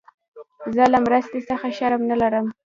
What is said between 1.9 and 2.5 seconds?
نه لرم.